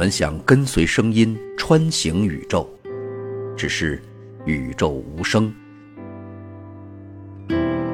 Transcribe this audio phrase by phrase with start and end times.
[0.00, 2.66] 我们想跟随声音穿行宇宙，
[3.54, 4.02] 只是
[4.46, 5.52] 宇宙无声；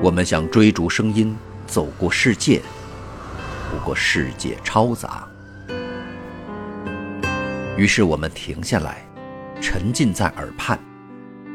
[0.00, 2.62] 我们想追逐声音走过世界，
[3.72, 5.26] 不过世界嘈杂。
[7.76, 9.04] 于是我们停下来，
[9.60, 10.78] 沉浸在耳畔，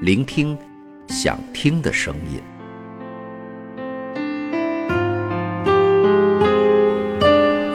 [0.02, 0.58] 聆听
[1.08, 2.42] 想听的声音。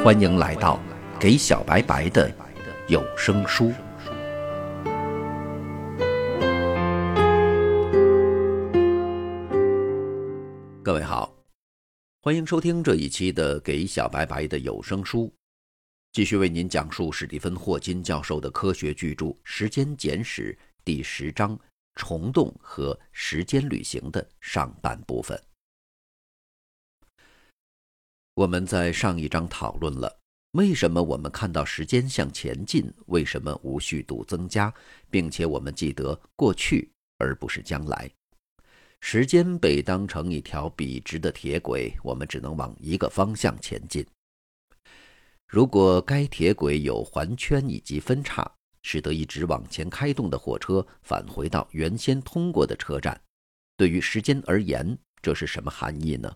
[0.05, 0.79] 欢迎来到
[1.19, 2.31] 给小白白的
[2.89, 3.73] 有声书。
[10.85, 11.35] 各位好，
[12.23, 15.35] 欢迎收听这一期的给小白白的有声书，
[16.13, 21.59] 继续为您讲述史蒂芬·霍金教授的科学巨著《时间简史》第十章
[21.97, 25.37] “虫洞和时间旅行”的上半部分。
[28.35, 30.21] 我们在上一章讨论了
[30.57, 34.73] 为什么我们看到时间向前进，为什么无序度增加，
[35.11, 38.11] 并且我们记得过去而不是将来。
[39.03, 44.05] 时间被当成一条笔直的铁轨，我们只能往一个方向前进。
[45.47, 48.51] 如果该铁轨有环圈以及分叉，
[48.83, 53.21] 使得一直往前开动的火车返回到原先通过的车站，
[53.77, 56.35] 对于时间而言，这是什么含义呢？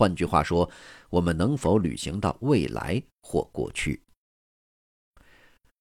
[0.00, 0.70] 换句话说，
[1.10, 4.02] 我们能否旅行到未来或过去？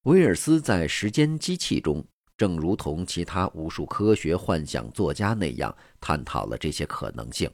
[0.01, 7.49] 威尔斯在《时间机器》中，正如同其他无数科学幻想作家那样，探讨了这些可能性。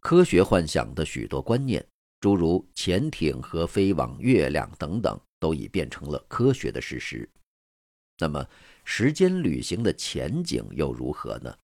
[0.00, 1.86] 科学幻想的许多观念，
[2.18, 7.30] 诸如潜艇和飞往月亮等等，都已变成了科学的事实。
[8.18, 8.44] 那么，
[8.84, 11.56] 时间旅行的前景又如何呢？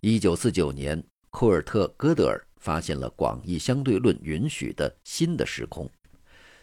[0.00, 2.42] 一九四九年，库尔特·戈德尔。
[2.64, 5.86] 发现了广义相对论允许的新的时空，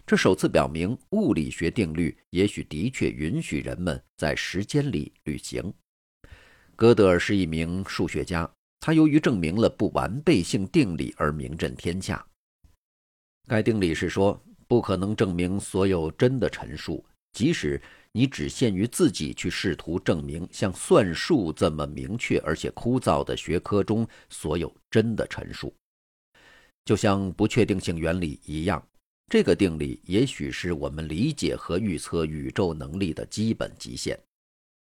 [0.03, 5.71] 这首次表明物理学定律也许的确允许人们在时间里旅行。
[6.75, 12.25] 哥德尔是一名数学家，他由于证明了不完备性定理而名震天下。
[13.47, 17.79] 该定理是说，不可能证明所有真的陈述，即使
[18.11, 25.71] 你只限于自己去试图证明像算术这么明确而且枯燥的学科中所有真的陈述。
[26.85, 28.85] 就像不确定性原理一样，
[29.27, 34.19] 这个定理也许是我们理解和预测宇宙能力的基本极限。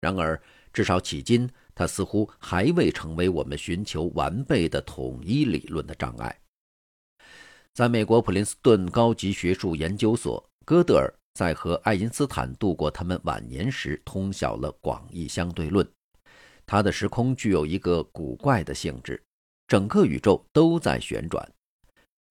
[0.00, 0.40] 然而，
[0.72, 6.36] 至少迄今，它似乎还未成为我们寻求完备的统一理论的障碍。
[7.72, 15.88] 在美国普林斯顿高级学术研究所，戈德尔在和爱因斯坦度过他们晚年时，通晓了广义相对论。
[16.66, 19.22] 他的时空具有一个古怪的性质，
[19.66, 21.46] 整个宇宙都在旋转。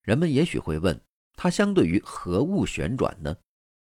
[0.02, 1.00] 人们也许会问，
[1.34, 3.36] 它相对于何物旋转呢？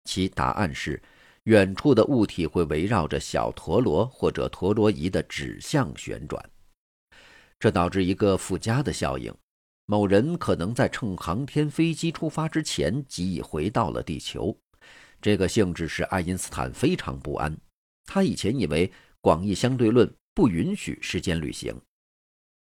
[0.06, 1.02] 其答案是，
[1.44, 6.50] 远处的物体会围绕着小陀螺或者陀螺仪的指向旋转。
[7.60, 9.34] 这导致一个附加的效应：
[9.86, 14.58] 某人可能在乘航天飞机出发之前即已回到了地球。
[15.22, 17.56] 这个性质使爱因斯坦非常不安。
[18.06, 18.90] 他以前以为
[19.20, 21.76] 广义相对论不允许时间旅行，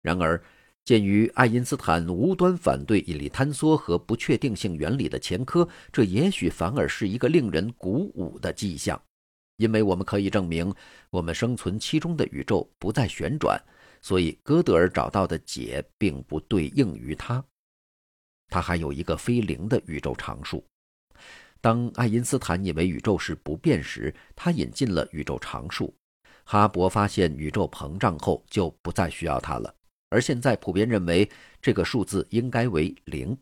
[0.00, 0.42] 然而。
[0.84, 9.00] 鉴于爱因斯坦无端反对引力坍缩和不确定性原理的前科，这也许反而是一个令人鼓舞的迹象，
[9.56, 10.74] 因为我们可以证明
[11.08, 13.58] 我们生存其中的宇宙不再旋转，
[14.02, 17.42] 所以哥德尔找到的解并不对应于它。
[18.48, 20.62] 他还有一个非零的宇宙常数。
[21.62, 25.94] 当爱因斯坦以为宇宙是不变时，他引进了宇宙常数。
[26.44, 29.74] 哈勃发现宇宙膨胀后，就不再需要它了。
[30.10, 31.28] 而现在普遍认为
[31.60, 33.36] 这个数字应该为零。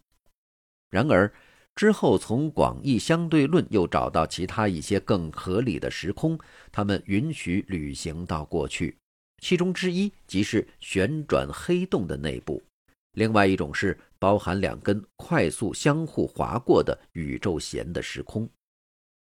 [0.90, 1.32] 然而
[1.74, 6.38] 之后从广义相对论又找到其他一些更合理的时空，
[6.70, 8.96] 它们允许旅行到过去。
[9.42, 12.62] 其中之一即是旋转黑洞的内部，
[13.14, 18.48] 另外一种是包含两根快速相互划过的宇宙弦的时空。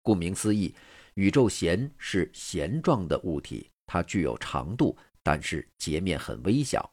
[0.04, 0.75] 顾名思义，
[1.16, 6.88] 宇宙弦是弦状的物体，它具有长度，但是截面很微小。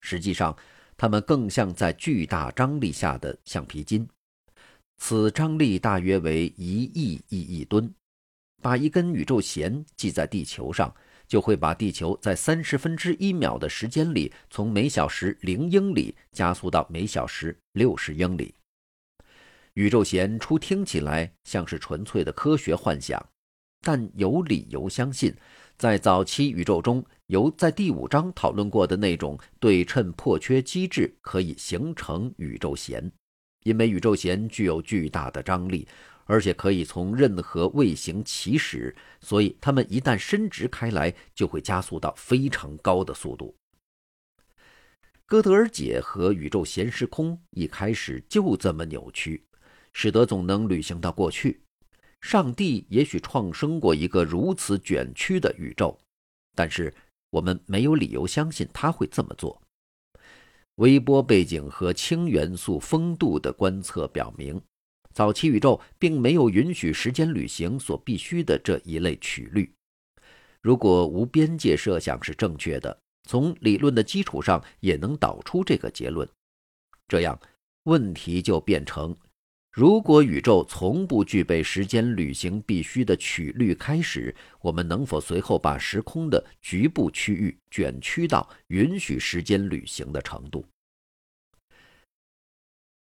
[0.00, 0.56] 实际上，
[0.96, 4.08] 它们更像在巨大张力下的橡皮筋，
[4.98, 7.92] 此张力大约为一亿亿亿吨。
[8.62, 10.94] 把一根宇宙弦系在地球上，
[11.26, 18.54] 就会把地球在三十分之一秒的时间里，从每小时零英里加速到每小时六十英里。
[19.74, 23.24] 宇宙弦初听起来像是纯粹的科学幻想，
[23.80, 25.34] 但有理由相信。
[25.80, 33.10] 在早期宇宙中，由在第五章讨论过的那种对称破缺机制可以形成宇宙弦，
[33.62, 35.88] 因为宇宙弦具有巨大的张力，
[36.26, 43.54] 而且可以从任何卫星起始，所以它们一旦伸直开来，就会加速到非常高的速度。
[45.24, 49.42] 哥德尔解和宇宙弦时空一开始就这么扭曲，
[49.94, 51.62] 使得总能旅行到过去。
[52.20, 55.98] 上帝也许创生过一个如此卷曲的宇宙，
[56.54, 56.92] 但是
[57.30, 59.60] 我们没有理由相信他会这么做。
[60.76, 64.60] 微波背景和氢元素风度的观测表明，
[65.12, 69.72] 早期宇宙并没有允许时间旅行所必须的这一类曲率。
[70.62, 76.28] 如果无边界设想是正确的，从理论的基础上也能导出这个结论。
[77.08, 77.38] 这样，
[77.84, 79.16] 问题就变成。
[79.72, 90.66] 如果宇宙从不具备时间旅行必须的曲率开始，我们能否随后把时空的局部区域卷曲到允许时间旅行的程度？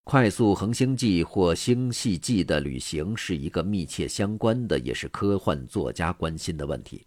[0.04, 7.06] 快速恒星际或星系际的旅行是一个密切相关的，也是科幻作家关心的问题。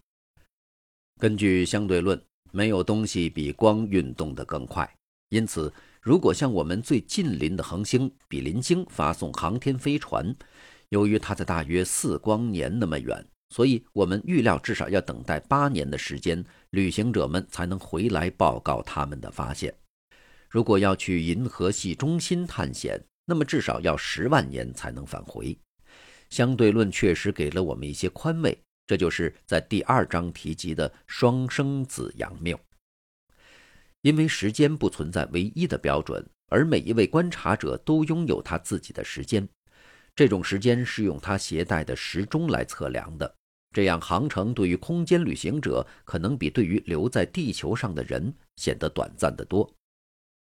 [1.19, 2.19] 根据相对论，
[2.51, 4.87] 没有东西比光运动得更快，
[5.29, 5.73] 因此。
[6.07, 10.33] 如果向我们最近邻的恒星比邻星发送航天飞船，
[10.87, 19.75] 由于它在大约四光年那么远，所以我们预料至少要等待八年的时间，旅行者们才能回来报告他们的发现。
[20.49, 25.59] 如果要去银河系中心探险，那么至少要十万年才能返回。
[26.29, 32.57] 相对论确实给了我们一些宽慰，这就是在第二章提及的双生子阳谬。
[34.07, 39.45] 因为时间不存在唯一的标准，而每一位观察者都拥有他自己的时间。
[40.15, 43.35] 这种时间是用他携带的时钟来测量的。
[43.75, 49.69] 这样，航程对于空间旅行者可能比对于留在地球上的人显得短暂得多。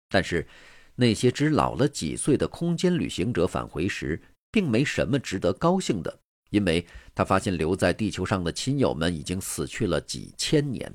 [0.08, 0.48] 但是，
[0.96, 4.22] 那些只老了几岁的空间旅行者返回时，
[4.54, 6.18] 并没什么值得高兴的，
[6.52, 10.90] 因为他发现留在地球上的亲友们已经死去了几千年。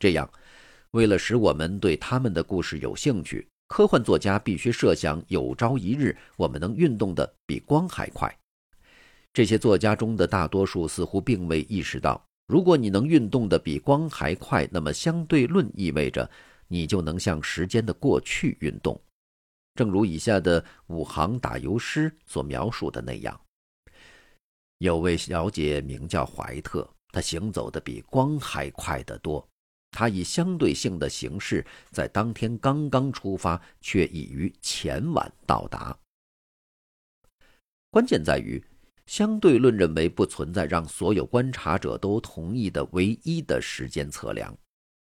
[0.00, 0.28] 这样。
[0.92, 8.34] 为了使我们对他们的故事有兴趣，科幻作家必须设想有朝一日我们能运动的比光还快。
[9.32, 16.28] 这些作家中的大多数似乎并未意识到，如果你能运动的比光还快，那么相对论意味着
[16.66, 19.00] 你就能向时间的过去运动，
[19.76, 23.40] 正如以下的五行打油诗所描述的那样：
[24.78, 29.48] 有位小姐名叫怀特，她行走的比光还快得多。
[29.90, 35.96] 他以相对性的形式在当天刚刚出发，却已于前晚到达。
[37.90, 38.64] 关键在于，
[39.06, 44.56] 相对论认为不存在让所有观察者都同意的唯一的时间测量。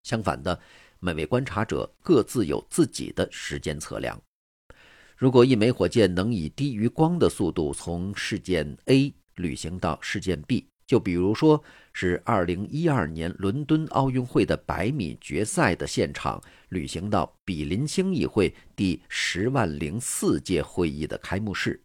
[0.05, 0.59] 相反的，
[1.01, 4.21] 每位观察者各自有自己的时间测量。
[5.17, 11.63] 如果一枚火箭能以低于光的速度从事件 A 旅行到事件 B，就比如说，
[11.93, 21.79] 是二零一二年伦敦奥运会的百米决赛的现场，旅行到比邻星议会第十万零四届会议的开幕式。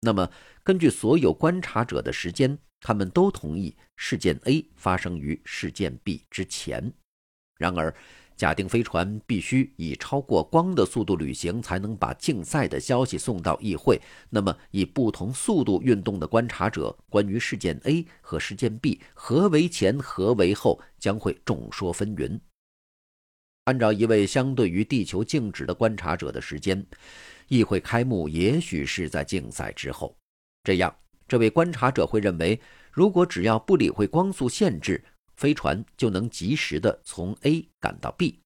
[0.00, 0.30] 那么，
[0.64, 6.90] 根据所有观察者的时间，他们都同意事件 A 发生于事件 B 之前。
[7.58, 7.94] 然而，
[8.38, 14.00] 假定飞船必须以超过光的速度旅行，才能把竞赛的消息送到议会。
[14.30, 22.38] 那么，以不同速度运动的观察者关于事件 A 和事件 B 何为前何为后，将会众说纷纭。
[23.64, 26.86] 按照一位相对于地球静止的观察者的时间，
[27.48, 30.16] 议会开幕也许是在竞赛之后。
[30.62, 30.94] 这样，
[31.26, 32.60] 这位观察者会认为，
[32.92, 35.04] 如果只要不理会光速限制，
[35.38, 38.40] 飞船就能及时的从 A 赶到 B，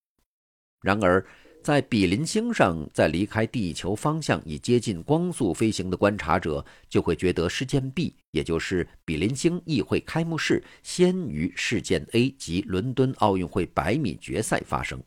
[0.82, 1.26] 然而
[1.62, 15.02] 在比邻星上，在离开地球方向以接近光速飞行的观察者就会觉得事件 B，也就是比邻星议会开幕式，先于事件 A 及伦敦奥运会百米决赛发生。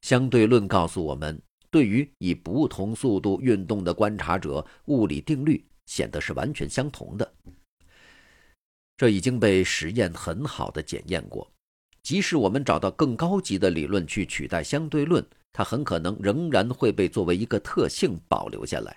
[0.00, 1.38] 相对论告诉我们，
[1.70, 7.34] 对于以不同速度运动的观察者，物理定律显得是完全相同的。
[8.96, 11.50] 这已经被实验很好的检验过，
[12.02, 18.96] 即使我们找到更高级的理论去取代相对论，它很可能仍然会被作为一个特性保留下来。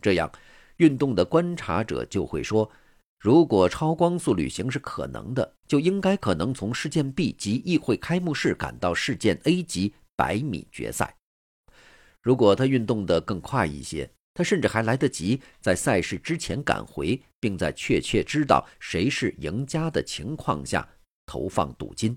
[0.00, 0.30] 这样，
[0.76, 2.70] 运动的观察者就会说：
[3.18, 11.16] 如果超光速旅行是可能的，就应该可能从事件 B 及议会开幕式赶到事件 A 级百米决赛。
[12.22, 14.08] 如果他运动的更快一些。
[14.36, 20.88] 他甚至还来得及在赛事之前赶回，并在确切知道谁是赢家的情况下
[21.26, 22.16] 投放赌金。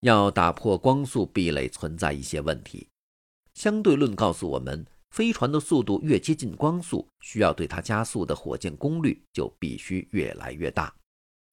[0.00, 2.88] 要打破光速壁垒，存在一些问题。
[3.54, 10.92] 相对论告诉我们，飞船的速度越接近光速，需要对它加速的火箭功率就必须越来越大。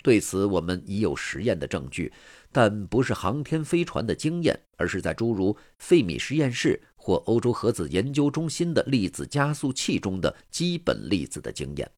[0.04, 2.12] 对此，我们已有实验的证据，
[2.52, 11.90] 但不是航天飞船的经验，而是在诸如费米实验室或欧洲核子研究中心的粒子加速器中的基本粒子的经验。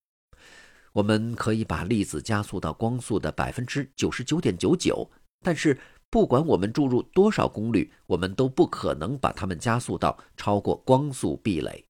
[0.94, 5.10] 我们可以把粒子加速到光速的百分之九十九点九九，
[5.44, 5.78] 但是
[6.12, 11.84] 不管我们注入多少功率，我们都不可能把它们加速到超过光速壁垒。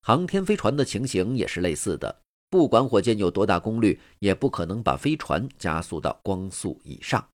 [0.00, 7.24] 航天飞船的情形也是类似的，不管火箭有多大功率，也不可能把飞船加速到光速以上。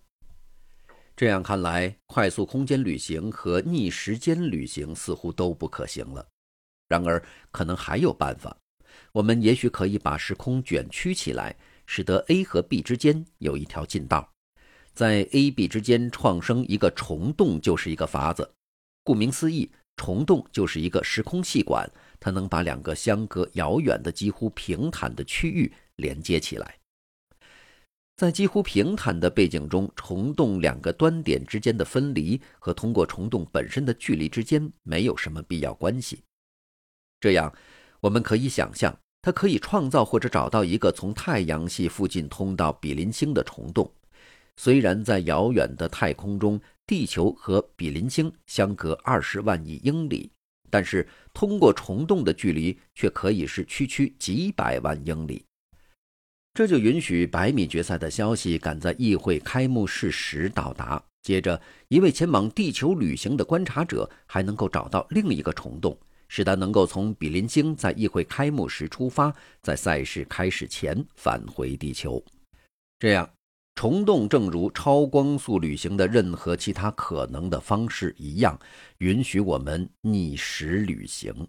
[1.16, 6.24] 这样看来，快速空间旅行和逆时间旅行似乎都不可行了。
[6.86, 7.20] 然而，
[7.50, 8.54] 可能还有办法。
[9.12, 11.56] 我们也许可以把时空卷曲起来，
[11.86, 14.30] 使得 A 和 B 之间有一条近道，
[14.92, 18.52] 在 A、B 之间创生一个虫洞就是一个法子。
[19.02, 21.90] 顾名思义，虫洞就是一个时空气管，
[22.26, 26.76] 它能把两个相隔遥远的几乎平坦的区域连接起来。
[28.16, 36.20] 在几乎平坦的背景中，虫洞两个端点之间的分离和通过虫洞本身的距离之间没有什么必要关系。
[37.20, 37.54] 这样，
[38.00, 38.98] 我们可以想象。
[39.22, 43.88] 它可以创造或者找到一个从太阳系附近通到比邻星的虫洞。
[44.56, 50.32] 虽然在遥远的太空中，地球和比邻星相隔二十万亿英里，
[50.70, 55.44] 但是通过虫洞的距离却可以是区区几百万英里。
[56.54, 61.02] 这就允许百米决赛的消息赶在议会开幕式时到达。
[61.22, 65.98] 接着，一位前往地球旅行的观察者还能够找到另一个虫洞。
[66.28, 69.32] 使他能够从比邻星在议会开幕时出发，
[69.62, 72.20] 在赛事开始前返回地球。
[72.98, 73.30] 这样，
[73.76, 78.58] 虫洞正如超光速旅行的任何其他可能的方式一样，
[78.98, 81.46] 允许我们逆时旅行。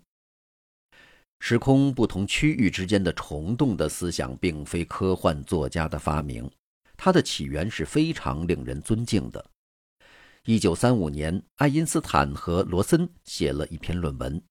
[1.39, 6.51] 时空不同区域之间的虫洞的思想，并非科幻作家的发明，
[6.97, 9.43] 它的起源是非常令人尊敬的。
[10.43, 14.41] 一九三五年，爱因斯坦和罗森写了一篇论文。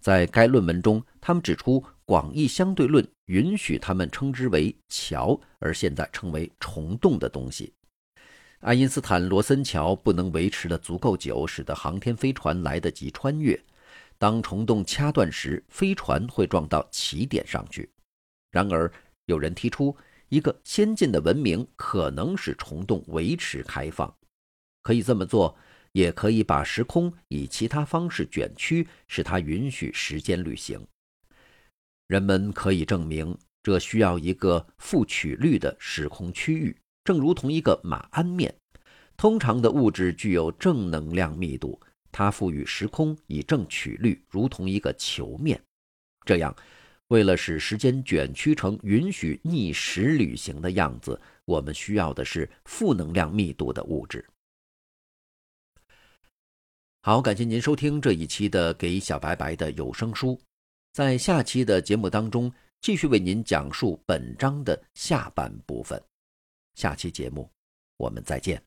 [0.00, 7.72] 在该论文中，他们指出，广义相对论允许他们称之为桥，而现在称为虫洞的东西。
[8.60, 13.60] 爱因斯坦罗森桥不能维持的足够久，使得航天飞船来得及穿越。
[14.18, 17.90] 当虫洞掐断时，飞船会撞到起点上去。
[18.52, 18.90] 然而，
[19.26, 19.94] 有人提出，
[20.28, 24.16] 一个先进的文明可能使虫洞维持开放，
[24.82, 25.56] 可以这么做。
[25.92, 30.78] 也可以把时空以其他方式卷曲，使它允许时间旅行。
[32.06, 38.54] 人们可以证明，这需要一个负曲率的时空区域，正如同一个马鞍面。
[39.16, 41.80] 通常的物质具有正能量密度，
[42.12, 45.60] 它赋予时空以正曲率，如同一个球面。
[46.24, 46.54] 这样，
[47.08, 54.24] 为了使时间卷曲成允许逆时旅行的样子，我们需要的是负能量密度的物质。
[57.02, 60.32] 好，感谢您收听这一期的《给小白白的有声书》，
[60.96, 62.50] 在下期的节目当中，
[62.80, 66.02] 继续为您讲述本章的下半部分。
[66.74, 67.50] 下期节目，
[67.98, 68.58] 我们再见。